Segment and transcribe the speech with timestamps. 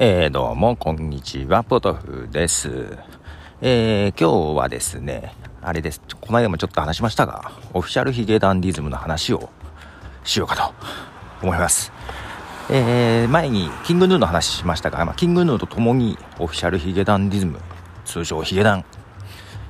[0.00, 2.96] えー、どうも、こんにちは、ポトフです。
[3.60, 6.00] えー、今日はですね、あれです。
[6.20, 9.50] この間もちょっと話しましたが、オフィシャルヒゲダンディズムの話を
[10.22, 10.72] しようかと
[11.42, 11.92] 思います。
[12.70, 17.58] えー、前にキングヌーの話しましたが、まあ、キングヌーと共にオフィシャルヒゲダンディズム、
[18.04, 18.84] 通称ヒゲダン、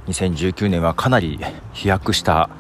[0.09, 1.41] 2019年はかなり
[1.73, 2.51] 飛躍した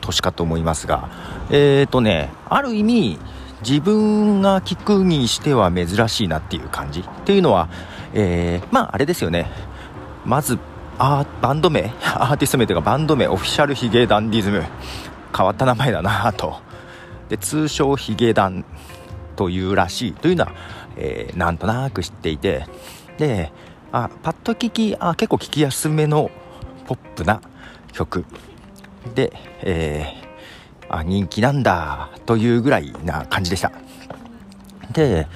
[0.00, 1.10] 年かと思いますが、
[1.50, 3.18] えーとね、ある意味、
[3.66, 7.00] 自分が聞くにしては珍しいなっていう感じ。
[7.00, 7.68] っていうのは、
[8.14, 9.50] えー、まああれですよね。
[10.24, 10.58] まず
[10.98, 11.92] あバンド名。
[12.14, 13.26] アーティスト名というかバンド名。
[13.28, 14.64] オフィシャルヒゲダンディズム。
[15.36, 16.60] 変わった名前だなと。
[17.28, 18.64] で通称ヒゲダン
[19.36, 20.12] というらしい。
[20.12, 20.52] というのは、
[20.96, 22.66] えー、なんとなく知っていて。
[23.18, 23.52] で
[23.90, 26.30] あパッと聞きあ結構聞きやすめの
[26.86, 27.40] ポップな
[27.92, 28.24] 曲。
[29.14, 30.17] で、えー
[30.88, 33.72] あ人気なんだというぐらいな感じでした。
[34.92, 35.26] で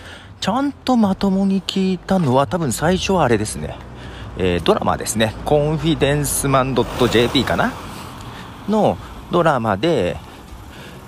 [0.41, 3.77] ちゃんとまともに聞いたのは多分最初はあれですね、
[4.39, 5.35] えー、ドラマですね。
[5.45, 6.75] コンフィデンスマン
[7.11, 7.73] .jp かな？
[8.69, 8.97] の
[9.31, 10.17] ドラマで、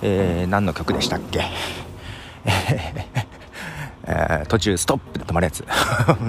[0.01, 1.43] えー、何の曲でしたっけ？
[4.07, 5.65] えー、途中ストップで止まるやつ。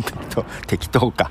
[0.66, 1.30] 適当か。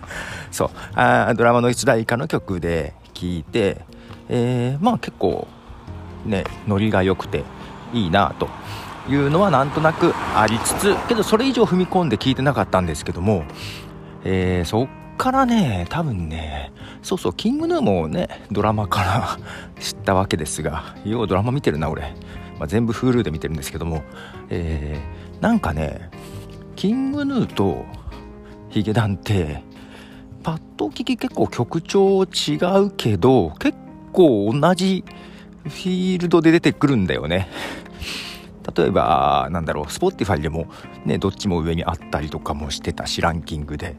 [0.50, 0.70] そう。
[0.94, 3.82] あドラマの出題歌の曲で聴いて、
[4.28, 5.46] えー、まあ結構
[6.24, 7.44] ねノリが良くて
[7.92, 8.48] いいなと
[9.08, 13.44] いうのはなんとなくありつつけどそれ以上踏み込んで聞いてなかったんですけども、
[14.24, 19.38] えー、そっからね多分ねそうそうキングヌーもねドラマから
[19.80, 22.14] 知ったわけですがようドラマ見てるな俺、
[22.58, 24.02] まあ、全部 Hulu で見てるんですけども、
[24.50, 26.10] えー、なんかね
[26.76, 27.84] キングヌーと
[28.70, 29.62] ヒゲダンって
[30.42, 33.76] パッと聞き結構曲調違うけど結
[34.12, 35.04] 構同じ
[35.64, 37.48] フィールドで出てくるんだよね。
[38.76, 40.66] 例えば、なんだろう、Spotify でも
[41.04, 43.96] ね、どっちも上にあったりとかもしてたし、ランキングで。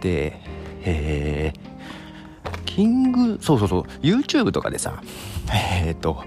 [0.00, 0.40] で、
[0.84, 5.02] えー、キング、そうそうそう、YouTube とかでさ、
[5.82, 6.22] えー、と、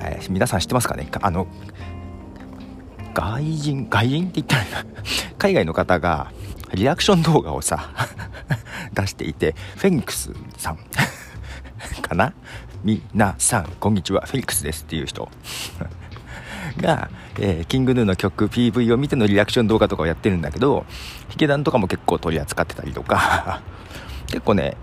[0.00, 1.08] えー、皆さん知ってますかね？
[1.20, 1.46] あの、
[3.14, 4.84] 外人、外人って言ったらいいな。
[5.38, 6.32] 海外の方が
[6.74, 7.90] リアクション動画をさ、
[8.94, 10.78] 出していて、フェニックスさん
[12.02, 12.32] かな？
[12.84, 14.22] みなさんこんにちは。
[14.22, 15.28] フェリックスですっていう人。
[16.80, 20.86] が、えー、キングヌーの曲 PV を見てのリアクション動画とかをやってるんだけど
[21.28, 23.62] ヒゲダンとかも結構取り扱ってたりとか。
[24.28, 24.76] 結構ね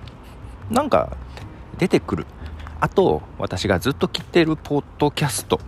[0.69, 1.15] なんか
[1.77, 2.25] 出てくる。
[2.81, 5.61] あと私がずっと聞いてるポッドキャスト、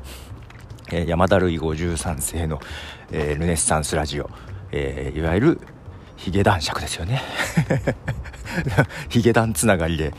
[0.92, 2.60] えー、山田るい53世の、
[3.12, 4.30] えー、ルネッサンスラジオ、
[4.74, 5.62] え、いわゆる
[6.18, 7.22] ヒゲ男爵ですよね。
[9.10, 10.14] ヒゲダンつながりで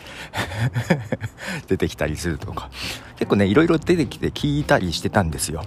[1.68, 2.70] 出てきたりするとか。
[3.16, 5.64] 結構ねいろいろ出てきて聞いたりしてたんですよ。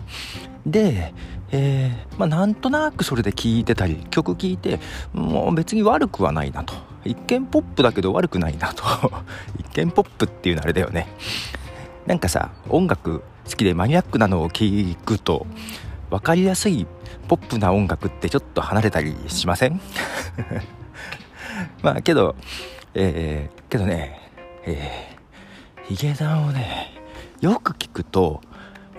[0.66, 1.14] で
[1.54, 4.80] えー、まあ、なんとなくそれで聴いてたり曲聴いて
[5.12, 6.74] もう別に悪くはないなと。
[7.04, 8.84] 一見ポップだけど悪くないなと。
[9.60, 11.08] 一見ポップっていうのあれだよね。
[12.08, 14.66] なんかさ音楽好きでマニアックなのを聴
[15.06, 15.46] くと
[16.10, 16.88] 分かりやすい
[17.28, 19.82] ポップな音楽ってちょっと離れたりしません？
[21.82, 22.36] まあけど、
[22.94, 24.20] えー、けどね、
[24.66, 26.92] えー、ヒゲダンをね、
[27.42, 28.42] よく聞くと、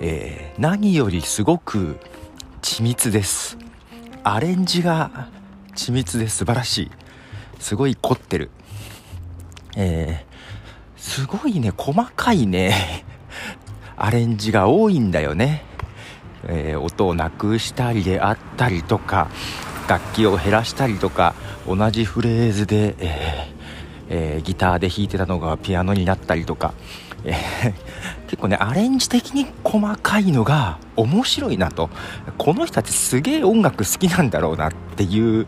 [0.01, 1.99] えー、何よりすごく
[2.61, 3.57] 緻密です。
[4.25, 5.29] アレンジが
[5.77, 6.91] 緻密で素晴らしい。
[7.61, 8.51] すごい凝ってる。
[9.77, 13.05] えー、すごいね、細かいね、
[13.97, 15.65] アレンジが多いんだよね。
[16.49, 19.29] えー、音をなくしたりであったりとか、
[19.89, 21.37] 楽器を減らしたりとか、
[21.67, 23.63] 同じフレーズで、えー
[24.09, 26.75] えー、ギターで弾いてたのがピアノになったりとか、
[27.25, 27.73] えー、
[28.27, 31.89] 結構ねアレンジ的に細かいのが面白いなと。
[32.37, 35.47] この人たちすげえ音楽好きなんだろうなっていう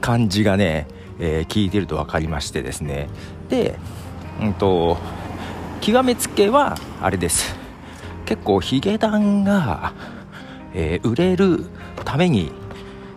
[0.00, 0.86] 感じがね、
[1.18, 3.08] えー、聞いてると分かりましてですね。
[3.48, 3.78] で
[4.40, 4.96] うんと
[5.80, 7.56] 極めつけはあれです。
[8.24, 9.92] 結構ヒゲダンが、
[10.74, 11.64] えー、売れる
[12.04, 12.52] ために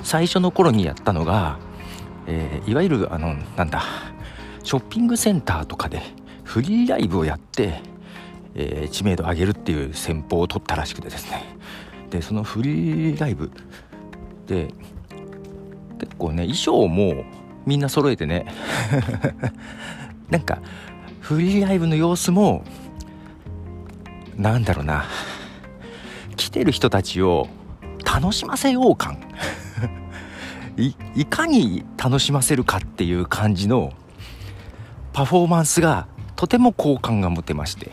[0.04, 1.60] 最初の頃にやったのが
[2.28, 3.84] えー、いわゆるあのなんだ
[4.64, 6.02] ショッピングセンターとかで
[6.44, 7.82] フリーライブをやって、
[8.56, 11.58] えー、知名度を上げるっていう戦法を取ったらしくてですね。
[12.10, 13.50] でそのフリーライブ
[14.46, 14.74] で
[15.98, 17.24] 結構ね衣装も
[17.66, 18.46] みんな揃えてね
[20.30, 20.60] なんか
[21.22, 22.64] フリーライブの様子も
[24.36, 25.06] なんだろうな
[26.36, 27.48] 来てる人たちを
[28.04, 29.20] 楽しませよう感。
[30.78, 33.94] いかに楽しませるかっていう感じの
[35.14, 37.92] パフォーマンスがとても好感が持てまして。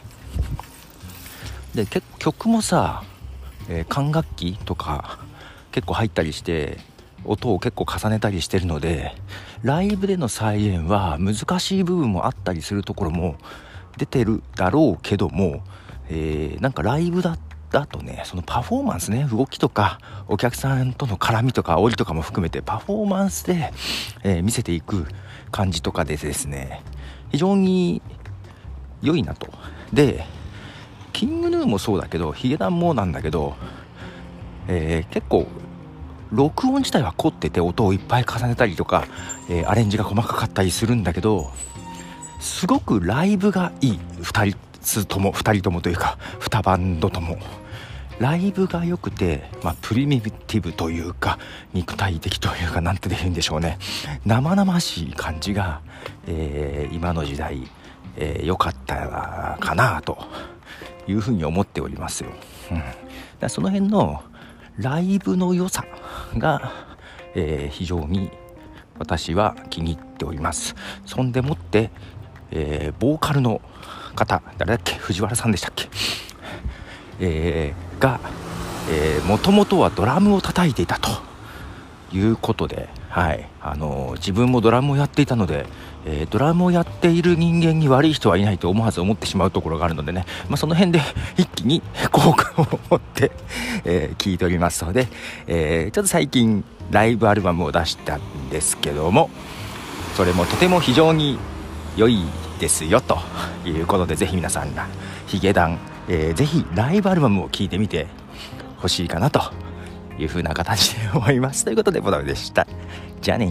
[1.75, 3.05] で結曲もさ、
[3.69, 5.19] えー、管楽器とか
[5.71, 6.79] 結構入ったりして
[7.25, 9.15] 音を結構重ねたりしてるので
[9.63, 13.37] ライブでの再現は難しい部分もあったりするところも
[13.97, 15.63] 出てるだろうけども、
[16.09, 17.37] えー、なんかライブだ
[17.71, 23.73] だとねそのパフォーマンスね動きとかお客さんとの絡みとか煽りとかも含めてパフォーマンスで、
[24.25, 25.07] えー、見せていく
[25.51, 26.83] 感じとかでですね
[27.31, 28.03] 非常に
[29.03, 29.49] 良いなと。
[29.93, 30.25] で
[31.13, 33.57] キングヌーもそうだけどヒゲダンもなんだけど、
[34.69, 35.47] えー、結構
[36.31, 39.07] 録音自体は凝ってて音をいっぱい重ねたりとか、
[39.49, 41.51] えー、アレンジが細かかったりするんだけど
[42.39, 44.59] すごくライブがいい2人
[45.07, 47.39] とも2人ともというか2バンドとも。
[48.19, 51.39] ライブが良くて、まあ、プリミティブというか
[51.73, 53.79] 肉体的というか何て言うんでしょうね。
[54.27, 55.81] 生々しい感じが、
[56.27, 57.65] えー、今の時代良、
[58.17, 60.19] えー、かったかなと
[61.07, 62.31] いうふうに思っておりますよ、
[62.73, 62.83] うん、
[63.39, 64.23] だその辺の
[64.77, 65.85] ライブの良さ
[66.37, 66.73] が、
[67.35, 68.31] えー、非常に
[68.99, 70.75] 私は気に入っております。
[71.07, 71.91] そんでもって、
[72.51, 73.61] えー、ボーカルの
[74.19, 74.95] 方誰だっけ？
[74.97, 75.89] 藤原さんでしたっけ、
[77.21, 78.21] えー、が
[79.27, 81.11] もともとはドラムを叩いていたと
[82.13, 83.49] いうことで、はい。
[83.61, 85.67] あのー、自分もドラムをやっていたので、
[86.07, 91.01] えー、ドラムをやっている人間に悪い人はいないと思わず思ってしまうところがあるのでね、まあ、その辺で
[91.37, 93.31] 一気に 効果を持って、
[93.85, 95.09] えー、聞いておりますので、
[95.47, 99.29] え、ちょっと最近ライブアルバムを出したんですけども
[100.17, 101.39] それもとても非常に
[101.97, 102.25] 良い
[102.59, 103.19] ですよと
[103.65, 104.87] いうことでぜひ皆さんが
[105.27, 105.79] ヒゲダン、
[106.09, 108.07] えー、ぜひライブアルバムを聴いてみて
[108.77, 109.41] ほしいかなと
[110.19, 111.65] いうふうな形で思います。
[111.65, 112.67] ということでボダルでした。
[113.21, 113.49] じゃあね